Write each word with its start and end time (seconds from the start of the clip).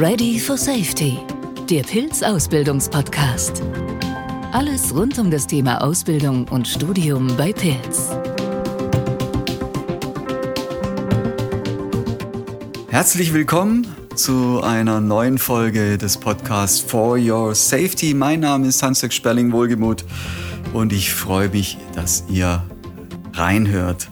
Ready 0.00 0.38
for 0.38 0.56
Safety, 0.56 1.18
der 1.68 1.82
Pilz-Ausbildungspodcast. 1.82 3.64
Alles 4.52 4.94
rund 4.94 5.18
um 5.18 5.28
das 5.28 5.48
Thema 5.48 5.82
Ausbildung 5.82 6.46
und 6.46 6.68
Studium 6.68 7.36
bei 7.36 7.52
Pilz. 7.52 8.10
Herzlich 12.88 13.32
willkommen 13.32 13.92
zu 14.14 14.62
einer 14.62 15.00
neuen 15.00 15.36
Folge 15.36 15.98
des 15.98 16.16
Podcasts 16.16 16.78
For 16.78 17.18
Your 17.18 17.56
Safety. 17.56 18.14
Mein 18.14 18.38
Name 18.38 18.68
ist 18.68 18.80
Hans-Jörg 18.80 19.12
Sperling 19.12 19.50
Wohlgemuth 19.50 20.04
und 20.74 20.92
ich 20.92 21.12
freue 21.12 21.48
mich, 21.48 21.76
dass 21.96 22.22
ihr 22.28 22.62
reinhört. 23.32 24.08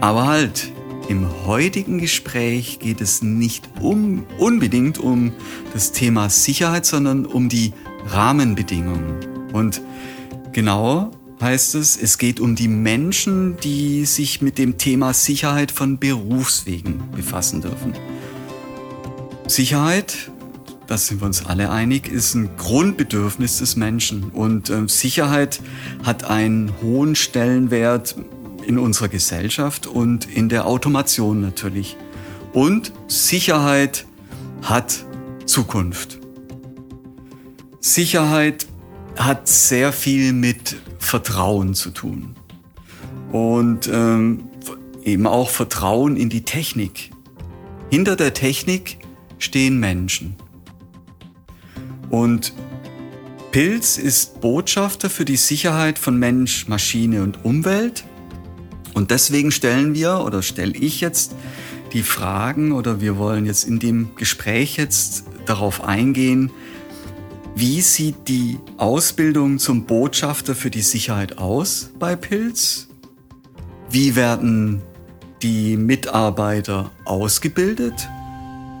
Aber 0.00 0.28
halt, 0.28 0.70
im 1.08 1.26
heutigen 1.46 1.98
Gespräch 1.98 2.78
geht 2.78 3.00
es 3.00 3.22
nicht 3.22 3.68
um, 3.80 4.26
unbedingt 4.38 4.98
um 4.98 5.32
das 5.72 5.92
Thema 5.92 6.28
Sicherheit, 6.28 6.84
sondern 6.84 7.24
um 7.24 7.48
die 7.48 7.72
Rahmenbedingungen. 8.06 9.50
Und 9.52 9.80
genauer 10.52 11.10
heißt 11.40 11.76
es, 11.76 11.96
es 11.96 12.18
geht 12.18 12.40
um 12.40 12.56
die 12.56 12.68
Menschen, 12.68 13.56
die 13.56 14.04
sich 14.04 14.42
mit 14.42 14.58
dem 14.58 14.76
Thema 14.76 15.14
Sicherheit 15.14 15.70
von 15.70 15.98
Berufswegen 15.98 17.02
befassen 17.16 17.62
dürfen. 17.62 17.94
Sicherheit, 19.46 20.30
da 20.88 20.98
sind 20.98 21.22
wir 21.22 21.26
uns 21.26 21.46
alle 21.46 21.70
einig, 21.70 22.08
ist 22.08 22.34
ein 22.34 22.50
Grundbedürfnis 22.58 23.58
des 23.58 23.76
Menschen. 23.76 24.24
Und 24.24 24.68
äh, 24.68 24.86
Sicherheit 24.88 25.60
hat 26.04 26.24
einen 26.24 26.72
hohen 26.82 27.14
Stellenwert 27.14 28.14
in 28.68 28.78
unserer 28.78 29.08
Gesellschaft 29.08 29.86
und 29.86 30.30
in 30.30 30.50
der 30.50 30.66
Automation 30.66 31.40
natürlich. 31.40 31.96
Und 32.52 32.92
Sicherheit 33.06 34.04
hat 34.62 35.06
Zukunft. 35.46 36.18
Sicherheit 37.80 38.66
hat 39.16 39.48
sehr 39.48 39.92
viel 39.92 40.34
mit 40.34 40.76
Vertrauen 40.98 41.72
zu 41.72 41.90
tun. 41.90 42.36
Und 43.32 43.88
ähm, 43.90 44.44
eben 45.02 45.26
auch 45.26 45.48
Vertrauen 45.48 46.16
in 46.16 46.28
die 46.28 46.42
Technik. 46.42 47.10
Hinter 47.90 48.16
der 48.16 48.34
Technik 48.34 48.98
stehen 49.38 49.80
Menschen. 49.80 50.36
Und 52.10 52.52
Pilz 53.50 53.96
ist 53.96 54.42
Botschafter 54.42 55.08
für 55.08 55.24
die 55.24 55.36
Sicherheit 55.36 55.98
von 55.98 56.18
Mensch, 56.18 56.68
Maschine 56.68 57.22
und 57.22 57.46
Umwelt 57.46 58.04
und 58.94 59.10
deswegen 59.10 59.50
stellen 59.50 59.94
wir 59.94 60.20
oder 60.24 60.42
stelle 60.42 60.74
ich 60.76 61.00
jetzt 61.00 61.34
die 61.92 62.02
Fragen 62.02 62.72
oder 62.72 63.00
wir 63.00 63.16
wollen 63.16 63.46
jetzt 63.46 63.64
in 63.64 63.78
dem 63.78 64.14
Gespräch 64.16 64.76
jetzt 64.76 65.24
darauf 65.46 65.84
eingehen, 65.84 66.50
wie 67.54 67.80
sieht 67.80 68.28
die 68.28 68.58
Ausbildung 68.76 69.58
zum 69.58 69.84
Botschafter 69.84 70.54
für 70.54 70.70
die 70.70 70.82
Sicherheit 70.82 71.38
aus 71.38 71.90
bei 71.98 72.14
Pilz? 72.14 72.88
Wie 73.90 74.14
werden 74.14 74.82
die 75.42 75.76
Mitarbeiter 75.76 76.92
ausgebildet? 77.04 78.08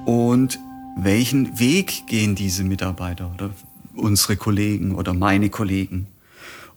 Und 0.04 0.60
welchen 0.96 1.58
Weg 1.58 2.06
gehen 2.06 2.36
diese 2.36 2.62
Mitarbeiter 2.62 3.32
oder 3.34 3.50
unsere 3.96 4.36
Kollegen 4.36 4.94
oder 4.94 5.12
meine 5.12 5.50
Kollegen? 5.50 6.06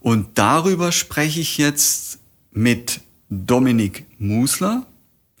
Und 0.00 0.26
darüber 0.34 0.90
spreche 0.90 1.40
ich 1.40 1.56
jetzt 1.56 2.18
mit 2.50 3.00
Dominik 3.34 4.04
Musler. 4.18 4.84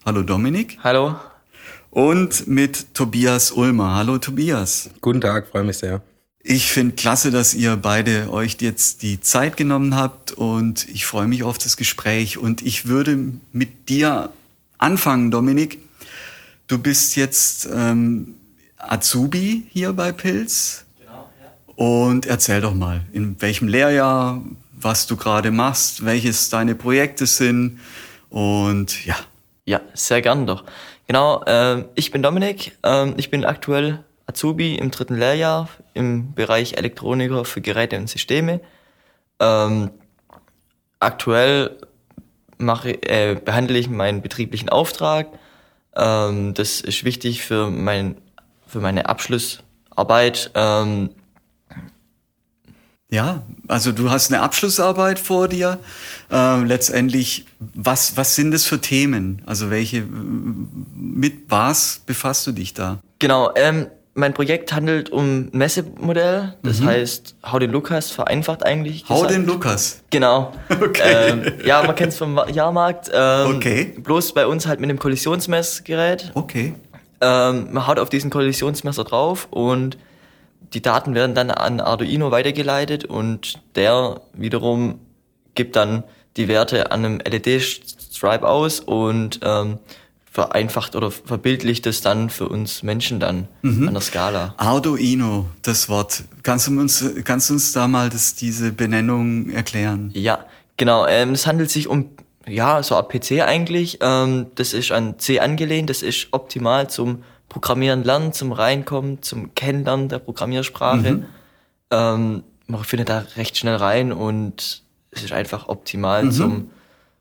Hallo 0.06 0.22
Dominik. 0.22 0.78
Hallo. 0.82 1.16
Und 1.90 2.48
mit 2.48 2.94
Tobias 2.94 3.50
Ulmer. 3.50 3.96
Hallo 3.96 4.16
Tobias. 4.16 4.88
Guten 5.02 5.20
Tag, 5.20 5.48
freue 5.48 5.64
mich 5.64 5.76
sehr. 5.76 6.00
Ich 6.42 6.72
finde 6.72 6.94
klasse, 6.94 7.30
dass 7.30 7.52
ihr 7.52 7.76
beide 7.76 8.32
euch 8.32 8.56
jetzt 8.60 9.02
die 9.02 9.20
Zeit 9.20 9.58
genommen 9.58 9.94
habt 9.94 10.32
und 10.32 10.88
ich 10.88 11.04
freue 11.04 11.28
mich 11.28 11.42
auf 11.42 11.58
das 11.58 11.76
Gespräch 11.76 12.38
und 12.38 12.62
ich 12.62 12.86
würde 12.86 13.18
mit 13.52 13.90
dir 13.90 14.30
anfangen, 14.78 15.30
Dominik. 15.30 15.78
Du 16.68 16.78
bist 16.78 17.14
jetzt 17.16 17.68
ähm, 17.70 18.36
Azubi 18.78 19.64
hier 19.68 19.92
bei 19.92 20.12
Pilz. 20.12 20.86
Genau, 20.98 21.28
ja. 21.42 21.74
Und 21.74 22.24
erzähl 22.24 22.62
doch 22.62 22.74
mal, 22.74 23.02
in 23.12 23.38
welchem 23.42 23.68
Lehrjahr, 23.68 24.42
was 24.82 25.06
du 25.06 25.16
gerade 25.16 25.50
machst, 25.50 26.04
welches 26.04 26.50
deine 26.50 26.74
Projekte 26.74 27.26
sind 27.26 27.80
und 28.30 29.04
ja. 29.04 29.16
Ja, 29.64 29.80
sehr 29.94 30.22
gern 30.22 30.46
doch. 30.46 30.64
Genau, 31.06 31.42
äh, 31.44 31.84
ich 31.94 32.10
bin 32.10 32.22
Dominik, 32.22 32.76
äh, 32.84 33.10
ich 33.16 33.30
bin 33.30 33.44
aktuell 33.44 34.02
Azubi 34.26 34.74
im 34.76 34.90
dritten 34.90 35.16
Lehrjahr 35.16 35.68
im 35.94 36.34
Bereich 36.34 36.76
Elektroniker 36.76 37.44
für 37.44 37.60
Geräte 37.60 37.96
und 37.98 38.08
Systeme. 38.08 38.60
Ähm, 39.40 39.90
aktuell 41.00 41.76
mache, 42.58 43.02
äh, 43.02 43.34
behandle 43.34 43.78
ich 43.78 43.88
meinen 43.88 44.22
betrieblichen 44.22 44.68
Auftrag. 44.68 45.28
Ähm, 45.94 46.54
das 46.54 46.80
ist 46.80 47.04
wichtig 47.04 47.42
für, 47.42 47.70
mein, 47.70 48.16
für 48.66 48.80
meine 48.80 49.06
Abschlussarbeit. 49.06 50.50
Ähm, 50.54 51.10
ja, 53.12 53.42
also 53.68 53.92
du 53.92 54.10
hast 54.10 54.32
eine 54.32 54.42
Abschlussarbeit 54.42 55.18
vor 55.18 55.46
dir. 55.46 55.78
Äh, 56.30 56.64
letztendlich, 56.64 57.44
was, 57.74 58.16
was 58.16 58.34
sind 58.34 58.54
es 58.54 58.64
für 58.64 58.80
Themen? 58.80 59.42
Also 59.44 59.70
welche, 59.70 60.02
mit 60.02 61.50
was 61.50 62.00
befasst 62.06 62.46
du 62.46 62.52
dich 62.52 62.72
da? 62.72 63.00
Genau, 63.18 63.52
ähm, 63.54 63.88
mein 64.14 64.32
Projekt 64.32 64.72
handelt 64.72 65.10
um 65.10 65.50
Messemodell. 65.52 66.54
Das 66.62 66.80
mhm. 66.80 66.86
heißt, 66.86 67.34
Hau 67.44 67.58
den 67.58 67.70
Lukas 67.70 68.10
vereinfacht 68.10 68.64
eigentlich. 68.64 69.04
Hau 69.10 69.26
den 69.26 69.44
Lukas? 69.44 70.00
Genau. 70.10 70.52
Okay. 70.82 71.30
Ähm, 71.30 71.52
ja, 71.66 71.82
man 71.82 71.94
kennt 71.94 72.12
es 72.12 72.18
vom 72.18 72.40
Jahrmarkt. 72.50 73.10
Ähm, 73.12 73.56
okay. 73.56 73.94
Bloß 74.02 74.32
bei 74.32 74.46
uns 74.46 74.66
halt 74.66 74.80
mit 74.80 74.88
einem 74.88 74.98
Kollisionsmessgerät. 74.98 76.32
Okay. 76.34 76.74
Ähm, 77.20 77.68
man 77.72 77.86
haut 77.86 77.98
auf 77.98 78.08
diesen 78.08 78.30
Kollisionsmesser 78.30 79.04
drauf 79.04 79.48
und 79.50 79.98
die 80.74 80.82
Daten 80.82 81.14
werden 81.14 81.34
dann 81.34 81.50
an 81.50 81.80
Arduino 81.80 82.30
weitergeleitet 82.30 83.04
und 83.04 83.60
der 83.74 84.20
wiederum 84.32 85.00
gibt 85.54 85.76
dann 85.76 86.04
die 86.36 86.48
Werte 86.48 86.92
an 86.92 87.04
einem 87.04 87.18
LED-Stripe 87.18 88.46
aus 88.46 88.80
und 88.80 89.40
ähm, 89.42 89.78
vereinfacht 90.30 90.96
oder 90.96 91.10
verbildlicht 91.10 91.86
es 91.86 92.00
dann 92.00 92.30
für 92.30 92.48
uns 92.48 92.82
Menschen 92.82 93.20
dann 93.20 93.48
mhm. 93.60 93.88
an 93.88 93.94
der 93.94 94.00
Skala. 94.00 94.54
Arduino, 94.56 95.46
das 95.60 95.90
Wort. 95.90 96.24
Kannst 96.42 96.68
du 96.68 96.80
uns, 96.80 97.04
kannst 97.24 97.50
du 97.50 97.54
uns 97.54 97.72
da 97.72 97.86
mal 97.86 98.08
das, 98.08 98.34
diese 98.34 98.72
Benennung 98.72 99.50
erklären? 99.50 100.10
Ja, 100.14 100.46
genau. 100.78 101.06
Ähm, 101.06 101.32
es 101.32 101.46
handelt 101.46 101.70
sich 101.70 101.86
um 101.86 102.08
ja 102.46 102.82
so 102.82 102.96
ein 102.96 103.06
PC 103.06 103.42
eigentlich. 103.42 103.98
Ähm, 104.00 104.46
das 104.54 104.72
ist 104.72 104.90
an 104.90 105.18
C 105.18 105.38
angelehnt. 105.38 105.90
Das 105.90 106.02
ist 106.02 106.28
optimal 106.30 106.88
zum 106.88 107.24
Programmieren 107.52 108.02
lernen, 108.02 108.32
zum 108.32 108.50
Reinkommen, 108.50 109.20
zum 109.20 109.54
Kennenlernen 109.54 110.08
der 110.08 110.20
Programmiersprache. 110.20 111.12
Mhm. 111.12 111.24
Ähm, 111.90 112.42
man 112.66 112.84
findet 112.84 113.10
da 113.10 113.26
recht 113.36 113.58
schnell 113.58 113.76
rein 113.76 114.10
und 114.10 114.82
es 115.10 115.22
ist 115.22 115.32
einfach 115.32 115.68
optimal 115.68 116.24
mhm. 116.24 116.32
zum 116.32 116.70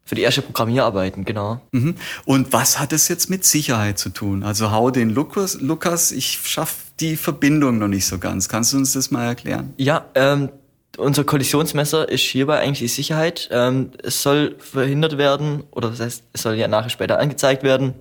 für 0.05 0.15
die 0.15 0.21
erste 0.21 0.41
Programmierarbeiten, 0.41 1.25
genau. 1.25 1.61
Mhm. 1.71 1.95
Und 2.25 2.53
was 2.53 2.79
hat 2.79 2.91
es 2.91 3.07
jetzt 3.07 3.29
mit 3.29 3.45
Sicherheit 3.45 3.99
zu 3.99 4.09
tun? 4.09 4.43
Also 4.43 4.71
hau 4.71 4.89
den 4.89 5.09
Lukas, 5.09 5.59
Lukas 5.59 6.11
ich 6.11 6.39
schaffe 6.43 6.75
die 6.99 7.17
Verbindung 7.17 7.77
noch 7.77 7.87
nicht 7.87 8.05
so 8.07 8.17
ganz. 8.17 8.47
Kannst 8.49 8.73
du 8.73 8.77
uns 8.77 8.93
das 8.93 9.11
mal 9.11 9.25
erklären? 9.25 9.73
Ja, 9.77 10.05
ähm, 10.15 10.49
unser 10.97 11.23
Kollisionsmesser 11.23 12.09
ist 12.09 12.23
hierbei 12.23 12.59
eigentlich 12.59 12.79
die 12.79 12.87
Sicherheit. 12.87 13.49
Ähm, 13.51 13.91
es 14.01 14.21
soll 14.21 14.55
verhindert 14.59 15.17
werden, 15.17 15.63
oder 15.71 15.89
das 15.89 15.99
heißt, 15.99 16.23
es 16.33 16.41
soll 16.41 16.55
ja 16.55 16.67
nachher 16.67 16.89
später 16.89 17.19
angezeigt 17.19 17.63
werden, 17.63 17.93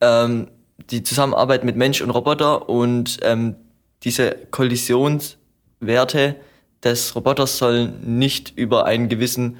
ähm, 0.00 0.48
die 0.90 1.02
Zusammenarbeit 1.02 1.64
mit 1.64 1.76
Mensch 1.76 2.00
und 2.00 2.10
Roboter 2.10 2.68
und 2.68 3.18
ähm, 3.22 3.56
diese 4.02 4.36
Kollisionswerte 4.50 6.36
des 6.84 7.14
Roboters 7.14 7.58
sollen 7.58 8.18
nicht 8.18 8.52
über 8.56 8.84
einen 8.86 9.08
gewissen 9.08 9.56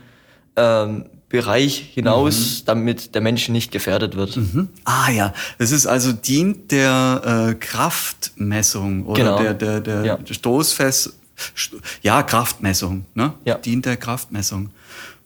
ähm, 0.56 1.06
Bereich 1.28 1.90
hinaus, 1.92 2.60
mhm. 2.60 2.66
damit 2.66 3.14
der 3.16 3.20
Mensch 3.20 3.48
nicht 3.48 3.72
gefährdet 3.72 4.16
wird. 4.16 4.36
Mhm. 4.36 4.68
Ah 4.84 5.10
ja, 5.10 5.34
das 5.58 5.72
ist 5.72 5.86
also 5.86 6.12
dient 6.12 6.70
der 6.70 7.48
äh, 7.50 7.54
Kraftmessung 7.54 9.06
oder 9.06 9.22
genau. 9.22 9.38
der, 9.38 9.54
der, 9.54 9.80
der 9.80 10.04
ja. 10.04 10.18
Stoßfest, 10.24 11.14
ja, 12.02 12.22
Kraftmessung, 12.22 13.06
ne? 13.14 13.34
Ja. 13.44 13.56
Dient 13.56 13.86
der 13.86 13.96
Kraftmessung. 13.96 14.70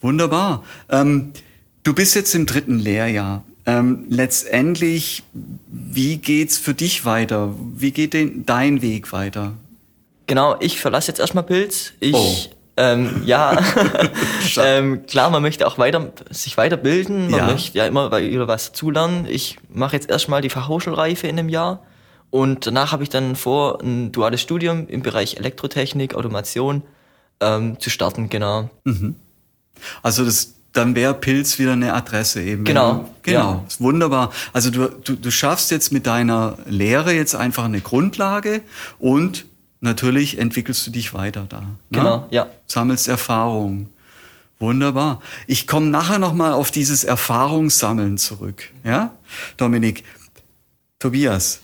Wunderbar. 0.01 0.65
Ähm, 0.89 1.33
du 1.83 1.95
bist 1.95 2.15
jetzt 2.15 2.35
im 2.35 2.47
dritten 2.47 2.79
Lehrjahr. 2.79 3.45
Ähm, 3.67 4.07
letztendlich, 4.09 5.23
wie 5.33 6.17
geht's 6.17 6.59
für 6.59 6.75
dich 6.75 7.05
weiter? 7.05 7.55
Wie 7.75 7.93
geht 7.93 8.15
denn 8.15 8.45
dein 8.47 8.83
Weg 8.83 9.13
weiter? 9.13 9.53
Genau, 10.27 10.57
ich 10.61 10.81
verlasse 10.81 11.09
jetzt 11.09 11.21
erstmal 11.21 11.45
Pilz. 11.45 11.93
Ich, 12.01 12.15
oh. 12.15 12.37
ähm, 12.77 13.23
ja, 13.25 13.59
ähm, 14.59 15.07
klar, 15.07 15.31
man 15.31 15.43
möchte 15.43 15.67
auch 15.67 15.79
weiter, 15.79 16.13
sich 16.31 16.57
weiterbilden. 16.57 17.31
Man 17.31 17.41
ja. 17.41 17.47
möchte 17.47 17.79
ja 17.79 17.87
immer 17.87 18.11
wieder 18.13 18.49
was 18.49 18.73
zulernen. 18.73 19.27
Ich 19.29 19.59
mache 19.69 19.97
jetzt 19.97 20.09
erstmal 20.09 20.41
die 20.41 20.51
Fachhochschulreife 20.51 21.27
in 21.27 21.39
einem 21.39 21.49
Jahr 21.49 21.83
Und 22.31 22.67
danach 22.67 22.93
habe 22.93 23.03
ich 23.03 23.09
dann 23.09 23.37
vor, 23.37 23.83
ein 23.83 24.13
duales 24.13 24.41
Studium 24.41 24.87
im 24.89 25.03
Bereich 25.03 25.37
Elektrotechnik, 25.37 26.15
Automation 26.15 26.83
ähm, 27.41 27.79
zu 27.81 27.91
starten, 27.91 28.29
genau. 28.29 28.71
Also 30.03 30.25
das, 30.25 30.60
dann 30.73 30.95
wäre 30.95 31.15
Pilz 31.15 31.59
wieder 31.59 31.73
eine 31.73 31.95
Adresse 31.95 32.43
eben. 32.43 32.65
Genau, 32.65 32.93
Du, 32.95 33.09
genau, 33.23 33.53
ja. 33.53 33.65
ist 33.67 33.81
wunderbar. 33.81 34.33
Also 34.53 34.71
du, 34.71 34.89
du, 34.89 35.17
du 35.17 35.31
schaffst 35.31 35.71
jetzt 35.71 35.93
mit 35.93 36.07
deiner 36.07 36.59
Lehre 36.67 37.13
jetzt 37.13 37.35
einfach 37.35 37.65
eine 37.65 37.81
Grundlage 37.81 38.63
und 38.99 39.47
natürlich 39.81 40.39
entwickelst 40.39 40.87
du 40.87 40.91
dich 40.91 41.13
weiter 41.15 41.47
da. 41.49 41.61
ne? 41.61 41.67
Genau, 41.91 42.27
ja. 42.31 42.47
Sammelst 42.67 43.09
Erfahrung. 43.09 43.89
Wunderbar. 44.59 45.21
Ich 45.47 45.67
komme 45.67 45.87
nachher 45.87 46.19
nochmal 46.19 46.53
auf 46.53 46.71
dieses 46.71 47.03
Erfahrungssammeln 47.03 48.19
zurück. 48.19 48.71
Ja, 48.85 49.15
Dominik, 49.57 50.05
Tobias, 50.99 51.61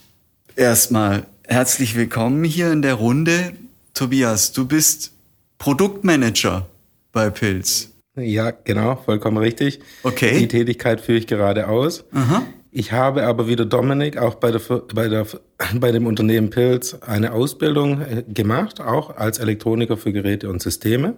erstmal 0.57 1.27
herzlich 1.47 1.95
willkommen 1.95 2.43
hier 2.43 2.73
in 2.73 2.81
der 2.81 2.95
Runde. 2.95 3.53
Tobias, 3.93 4.53
du 4.53 4.67
bist 4.67 5.13
Produktmanager 5.59 6.67
bei 7.13 7.29
Pilz. 7.31 7.91
Ja, 8.17 8.51
genau, 8.51 8.97
vollkommen 8.97 9.37
richtig. 9.39 9.81
Okay. 10.03 10.39
Die 10.39 10.49
Tätigkeit 10.49 11.01
führe 11.01 11.19
ich 11.19 11.27
gerade 11.27 11.69
aus. 11.69 12.05
Aha. 12.13 12.43
Ich 12.73 12.93
habe 12.93 13.27
aber 13.27 13.49
wieder 13.49 13.65
Dominik 13.65 14.19
auch 14.19 14.35
bei, 14.35 14.51
der, 14.51 14.61
bei, 14.95 15.09
der, 15.09 15.27
bei 15.75 15.93
dem 15.93 16.07
Unternehmen 16.07 16.51
Pilz 16.51 16.95
eine 17.07 17.33
Ausbildung 17.33 18.01
äh, 18.01 18.25
gemacht, 18.29 18.81
auch 18.81 19.17
als 19.17 19.39
Elektroniker 19.39 19.97
für 19.97 20.13
Geräte 20.13 20.49
und 20.51 20.63
Systeme. 20.63 21.15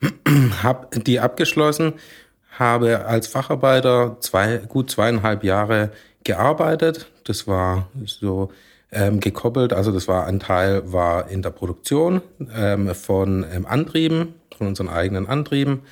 habe 0.62 0.88
die 1.00 1.20
abgeschlossen, 1.20 1.94
habe 2.58 3.06
als 3.06 3.26
Facharbeiter 3.26 4.16
zwei, 4.20 4.58
gut 4.58 4.90
zweieinhalb 4.90 5.44
Jahre 5.44 5.90
gearbeitet. 6.24 7.10
Das 7.24 7.46
war 7.46 7.88
so 8.04 8.50
ähm, 8.92 9.20
gekoppelt, 9.20 9.72
also 9.72 9.92
das 9.92 10.06
war 10.06 10.26
ein 10.26 10.40
Teil 10.40 10.92
war 10.92 11.28
in 11.28 11.42
der 11.42 11.50
Produktion 11.50 12.22
ähm, 12.54 12.94
von 12.94 13.44
ähm, 13.52 13.66
Antrieben, 13.66 14.34
von 14.56 14.68
unseren 14.68 14.88
eigenen 14.88 15.26
Antrieben. 15.26 15.82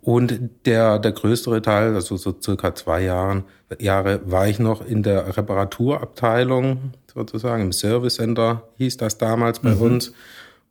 Und 0.00 0.38
der, 0.64 0.98
der 0.98 1.12
größere 1.12 1.60
Teil, 1.60 1.94
also 1.94 2.16
so 2.16 2.34
circa 2.40 2.74
zwei 2.74 3.02
Jahren, 3.02 3.44
Jahre, 3.78 4.20
war 4.24 4.46
ich 4.48 4.58
noch 4.58 4.86
in 4.86 5.02
der 5.02 5.36
Reparaturabteilung, 5.36 6.92
sozusagen 7.12 7.64
im 7.64 7.72
Service 7.72 8.14
Center, 8.14 8.62
hieß 8.78 8.96
das 8.96 9.18
damals 9.18 9.58
bei 9.58 9.74
uns. 9.74 10.12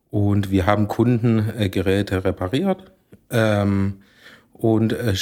Und 0.09 0.49
wir 0.49 0.65
haben 0.65 0.87
Kundengeräte 0.87 2.23
repariert. 2.23 2.91
Ähm, 3.29 4.01
und 4.53 4.93
äh, 4.93 5.13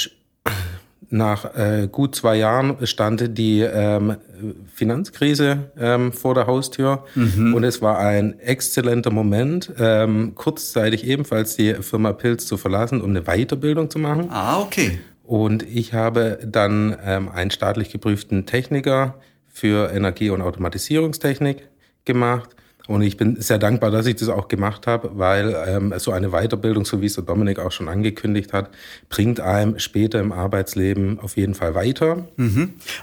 nach 1.10 1.54
äh, 1.56 1.88
gut 1.90 2.14
zwei 2.14 2.36
Jahren 2.36 2.84
stand 2.86 3.38
die 3.38 3.60
ähm, 3.60 4.16
Finanzkrise 4.72 5.70
ähm, 5.78 6.12
vor 6.12 6.34
der 6.34 6.46
Haustür 6.46 7.04
und 7.14 7.64
es 7.64 7.80
war 7.80 7.98
ein 7.98 8.38
exzellenter 8.40 9.10
Moment, 9.10 9.72
ähm, 9.78 10.34
kurzzeitig 10.34 11.06
ebenfalls 11.06 11.56
die 11.56 11.74
Firma 11.74 12.12
Pilz 12.12 12.46
zu 12.46 12.56
verlassen, 12.56 13.00
um 13.00 13.10
eine 13.10 13.22
Weiterbildung 13.22 13.88
zu 13.88 13.98
machen. 13.98 14.28
Ah, 14.30 14.60
okay. 14.60 14.98
Und 15.22 15.62
ich 15.64 15.92
habe 15.92 16.38
dann 16.44 16.96
ähm, 17.04 17.28
einen 17.28 17.50
staatlich 17.50 17.90
geprüften 17.90 18.46
Techniker 18.46 19.18
für 19.48 19.90
Energie- 19.92 20.30
und 20.30 20.42
Automatisierungstechnik 20.42 21.68
gemacht. 22.04 22.50
Und 22.86 23.02
ich 23.02 23.16
bin 23.16 23.40
sehr 23.40 23.58
dankbar, 23.58 23.90
dass 23.90 24.06
ich 24.06 24.16
das 24.16 24.28
auch 24.28 24.48
gemacht 24.48 24.86
habe, 24.86 25.10
weil 25.14 25.56
ähm, 25.66 25.92
so 25.98 26.12
eine 26.12 26.30
Weiterbildung, 26.30 26.84
so 26.84 27.00
wie 27.00 27.06
es 27.06 27.14
der 27.14 27.24
Dominik 27.24 27.58
auch 27.58 27.72
schon 27.72 27.88
angekündigt 27.88 28.52
hat, 28.52 28.70
bringt 29.08 29.40
einem 29.40 29.78
später 29.78 30.20
im 30.20 30.32
Arbeitsleben 30.32 31.18
auf 31.20 31.36
jeden 31.36 31.54
Fall 31.54 31.74
weiter. 31.74 32.26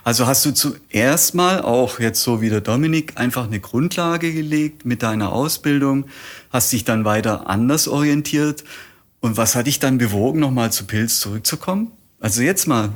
Also 0.04 0.26
hast 0.26 0.46
du 0.46 0.52
zuerst 0.52 1.36
mal 1.36 1.62
auch 1.62 2.00
jetzt 2.00 2.24
so 2.24 2.42
wie 2.42 2.50
der 2.50 2.62
Dominik 2.62 3.14
einfach 3.18 3.46
eine 3.46 3.60
Grundlage 3.60 4.32
gelegt 4.34 4.86
mit 4.86 5.04
deiner 5.04 5.34
Ausbildung, 5.34 6.06
hast 6.50 6.72
dich 6.72 6.86
dann 6.86 7.06
weiter 7.06 7.50
anders 7.50 7.88
orientiert. 7.88 8.64
Und 9.20 9.38
was 9.38 9.56
hat 9.56 9.68
dich 9.68 9.80
dann 9.80 9.98
bewogen, 9.98 10.40
nochmal 10.40 10.72
zu 10.72 10.86
Pilz 10.86 11.22
zurückzukommen? 11.22 11.92
Also 12.20 12.42
jetzt 12.42 12.68
mal, 12.68 12.90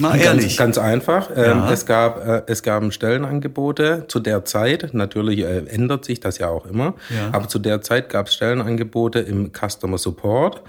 mal 0.00 0.16
ehrlich. 0.18 0.56
Ganz, 0.56 0.76
ganz 0.76 0.78
einfach. 0.78 1.30
Ähm, 1.34 1.58
Ja. 1.58 1.72
es, 1.72 1.84
gab, 1.86 2.24
äh, 2.26 2.42
es 2.46 2.62
gaben 2.62 2.92
Stellenangebote 2.92 4.04
zu 4.08 4.20
der 4.20 4.44
Zeit. 4.44 4.90
Natürlich 4.92 5.40
äh, 5.40 5.58
ändert 5.66 6.04
sich 6.04 6.20
das 6.20 6.38
ja 6.38 6.48
auch 6.48 6.66
immer. 6.66 6.94
Ja. 7.10 7.30
Aber 7.32 7.48
zu 7.48 7.58
der 7.58 7.80
Zeit 7.82 8.08
gab 8.08 8.28
es 8.28 8.34
Stellenangebote 8.34 9.18
im 9.20 9.50
Customer 9.52 9.98
Support, 9.98 10.62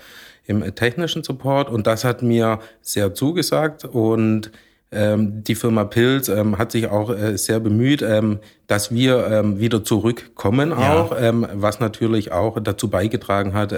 im 0.45 0.63
äh, 0.63 0.71
technischen 0.71 1.23
Support. 1.23 1.69
Und 1.69 1.85
das 1.87 2.03
hat 2.03 2.23
mir 2.23 2.59
sehr 2.81 3.13
zugesagt. 3.13 3.85
Und 3.85 4.51
ähm, 4.91 5.43
die 5.43 5.53
Firma 5.53 5.83
Pilz 5.83 6.29
ähm, 6.29 6.57
hat 6.57 6.71
sich 6.71 6.87
auch 6.87 7.11
äh, 7.11 7.37
sehr 7.37 7.59
bemüht, 7.59 8.01
ähm, 8.01 8.39
dass 8.65 8.91
wir 8.91 9.27
ähm, 9.27 9.59
wieder 9.59 9.83
zurückkommen 9.83 10.71
Ja. 10.71 10.95
auch, 11.01 11.15
ähm, 11.15 11.45
was 11.53 11.79
natürlich 11.79 12.31
auch 12.31 12.57
dazu 12.59 12.87
beigetragen 12.89 13.53
hat, 13.53 13.71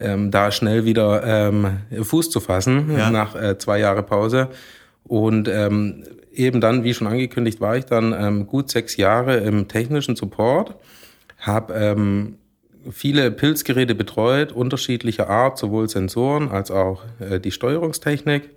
ähm, 0.00 0.30
da 0.30 0.50
schnell 0.50 0.84
wieder 0.84 1.22
ähm, 1.24 1.78
Fuß 2.02 2.30
zu 2.30 2.40
fassen 2.40 2.90
Ja. 2.96 3.10
nach 3.10 3.34
äh, 3.34 3.58
zwei 3.58 3.78
Jahre 3.78 4.02
Pause. 4.02 4.48
Und 5.04 5.48
ähm, 5.48 6.04
eben 6.32 6.60
dann, 6.60 6.84
wie 6.84 6.94
schon 6.94 7.06
angekündigt, 7.06 7.60
war 7.60 7.76
ich 7.76 7.84
dann 7.84 8.12
ähm, 8.12 8.46
gut 8.46 8.70
sechs 8.70 8.96
Jahre 8.96 9.36
im 9.38 9.68
technischen 9.68 10.16
Support, 10.16 10.74
habe 11.38 11.74
ähm, 11.74 12.38
viele 12.90 13.30
Pilzgeräte 13.30 13.94
betreut, 13.94 14.52
unterschiedlicher 14.52 15.28
Art, 15.28 15.58
sowohl 15.58 15.88
Sensoren 15.88 16.48
als 16.48 16.70
auch 16.70 17.02
äh, 17.20 17.38
die 17.38 17.50
Steuerungstechnik. 17.50 18.50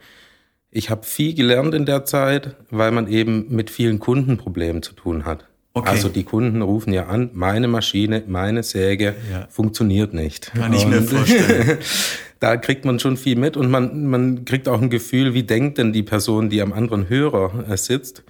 Ich 0.71 0.89
habe 0.89 1.03
viel 1.03 1.33
gelernt 1.33 1.73
in 1.73 1.85
der 1.85 2.05
Zeit, 2.05 2.55
weil 2.69 2.91
man 2.91 3.07
eben 3.07 3.47
mit 3.49 3.69
vielen 3.69 3.99
Kundenproblemen 3.99 4.83
zu 4.83 4.93
tun 4.93 5.25
hat. 5.25 5.47
Okay. 5.77 5.89
Also 5.89 6.09
die 6.09 6.23
Kunden 6.23 6.61
rufen 6.61 6.91
ja 6.93 7.05
an, 7.07 7.29
meine 7.33 7.67
Maschine, 7.67 8.23
meine 8.27 8.63
Säge 8.63 9.15
Ja. 9.31 9.47
funktioniert 9.49 10.13
nicht. 10.13 10.51
Kann 10.53 10.73
ich 10.73 10.87
mir 10.87 11.01
vorstellen. 11.01 11.77
da 12.39 12.57
kriegt 12.57 12.85
man 12.85 12.99
schon 12.99 13.17
viel 13.17 13.35
mit 13.37 13.57
und 13.57 13.69
man, 13.69 14.07
man 14.07 14.45
kriegt 14.45 14.67
auch 14.67 14.81
ein 14.81 14.89
Gefühl, 14.89 15.33
wie 15.33 15.43
denkt 15.43 15.77
denn 15.77 15.93
die 15.93 16.03
Person, 16.03 16.49
die 16.49 16.61
am 16.61 16.73
anderen 16.73 17.09
Hörer 17.09 17.65
äh, 17.69 17.77
sitzt. 17.77 18.23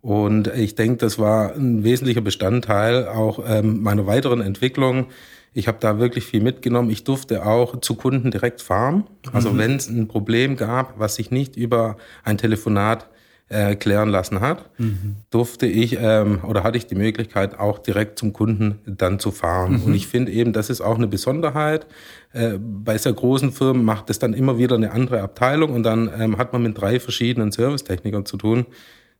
Und 0.00 0.48
ich 0.48 0.74
denke, 0.74 0.98
das 0.98 1.18
war 1.18 1.54
ein 1.54 1.82
wesentlicher 1.84 2.20
Bestandteil 2.20 3.08
auch 3.08 3.40
ähm, 3.46 3.82
meiner 3.82 4.06
weiteren 4.06 4.40
Entwicklung. 4.40 5.06
Ich 5.54 5.66
habe 5.66 5.78
da 5.80 5.98
wirklich 5.98 6.24
viel 6.24 6.40
mitgenommen. 6.40 6.90
Ich 6.90 7.02
durfte 7.04 7.44
auch 7.44 7.80
zu 7.80 7.96
Kunden 7.96 8.30
direkt 8.30 8.62
fahren. 8.62 9.04
Also 9.32 9.56
wenn 9.58 9.74
es 9.76 9.88
ein 9.88 10.06
Problem 10.06 10.56
gab, 10.56 10.98
was 11.00 11.16
sich 11.16 11.30
nicht 11.30 11.56
über 11.56 11.96
ein 12.22 12.38
Telefonat 12.38 13.08
äh, 13.48 13.76
klären 13.76 14.08
lassen 14.10 14.40
hat, 14.40 14.70
durfte 15.30 15.66
ich 15.66 15.98
ähm, 16.00 16.40
oder 16.46 16.64
hatte 16.64 16.76
ich 16.76 16.86
die 16.86 16.94
Möglichkeit, 16.94 17.58
auch 17.58 17.78
direkt 17.78 18.18
zum 18.18 18.32
Kunden 18.32 18.78
dann 18.84 19.18
zu 19.18 19.30
fahren. 19.30 19.82
Und 19.84 19.94
ich 19.94 20.06
finde 20.06 20.32
eben, 20.32 20.52
das 20.52 20.70
ist 20.70 20.80
auch 20.80 20.96
eine 20.96 21.06
Besonderheit. 21.06 21.86
Äh, 22.32 22.58
bei 22.58 22.98
sehr 22.98 23.14
großen 23.14 23.52
Firmen 23.52 23.84
macht 23.84 24.10
es 24.10 24.18
dann 24.18 24.34
immer 24.34 24.58
wieder 24.58 24.76
eine 24.76 24.92
andere 24.92 25.22
Abteilung 25.22 25.72
und 25.72 25.82
dann 25.82 26.10
ähm, 26.18 26.36
hat 26.36 26.52
man 26.52 26.62
mit 26.62 26.78
drei 26.78 27.00
verschiedenen 27.00 27.52
Servicetechnikern 27.52 28.26
zu 28.26 28.36
tun. 28.36 28.66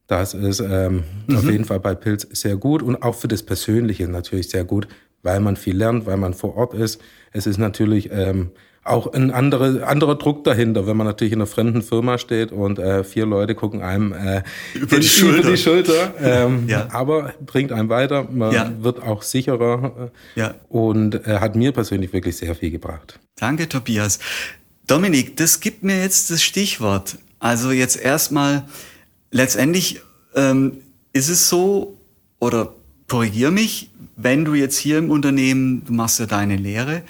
Das 0.08 0.32
ist 0.32 0.60
ähm, 0.60 1.04
auf 1.34 1.44
jeden 1.44 1.66
Fall 1.66 1.80
bei 1.80 1.94
Pilz 1.94 2.26
sehr 2.32 2.56
gut 2.56 2.82
und 2.82 3.02
auch 3.02 3.14
für 3.14 3.28
das 3.28 3.42
Persönliche 3.42 4.08
natürlich 4.08 4.48
sehr 4.48 4.64
gut, 4.64 4.88
weil 5.22 5.38
man 5.40 5.56
viel 5.56 5.76
lernt, 5.76 6.06
weil 6.06 6.16
man 6.16 6.32
vor 6.32 6.56
Ort 6.56 6.74
ist. 6.74 7.00
Es 7.32 7.46
ist 7.46 7.58
natürlich 7.58 8.08
ähm, 8.10 8.50
auch 8.88 9.12
ein 9.12 9.30
andere, 9.30 9.86
anderer 9.86 10.16
Druck 10.16 10.44
dahinter, 10.44 10.86
wenn 10.86 10.96
man 10.96 11.06
natürlich 11.06 11.32
in 11.32 11.38
einer 11.40 11.46
fremden 11.46 11.82
Firma 11.82 12.18
steht 12.18 12.52
und 12.52 12.78
äh, 12.78 13.04
vier 13.04 13.26
Leute 13.26 13.54
gucken 13.54 13.82
einem 13.82 14.12
äh, 14.12 14.42
Über 14.74 14.98
die 14.98 15.06
Schulter. 15.08 15.38
Über 15.40 15.50
die 15.50 15.56
Schulter 15.56 16.14
ähm, 16.22 16.68
Ja. 16.68 16.88
Aber 16.92 17.34
bringt 17.44 17.72
einem 17.72 17.88
weiter, 17.88 18.26
man 18.30 18.52
Ja. 18.52 18.72
wird 18.80 19.02
auch 19.02 19.22
sicherer 19.22 20.10
äh, 20.36 20.40
Ja. 20.40 20.54
und 20.68 21.26
äh, 21.26 21.38
hat 21.40 21.56
mir 21.56 21.72
persönlich 21.72 22.12
wirklich 22.12 22.36
sehr 22.36 22.54
viel 22.54 22.70
gebracht. 22.70 23.18
Danke, 23.36 23.68
Tobias. 23.68 24.18
Dominik, 24.86 25.36
das 25.36 25.60
gibt 25.60 25.82
mir 25.84 26.00
jetzt 26.02 26.30
das 26.30 26.42
Stichwort. 26.42 27.18
Also 27.40 27.70
jetzt 27.70 28.00
erstmal, 28.00 28.64
letztendlich 29.30 30.00
ähm, 30.34 30.78
ist 31.12 31.28
es 31.28 31.48
so, 31.48 31.98
oder 32.38 32.72
korrigier 33.08 33.50
mich, 33.50 33.90
wenn 34.16 34.44
du 34.44 34.54
jetzt 34.54 34.76
hier 34.78 34.98
im 34.98 35.10
Unternehmen, 35.10 35.84
du 35.86 35.92
machst 35.92 36.18
ja 36.18 36.26
deine 36.26 36.56
Lehre, 36.56 37.02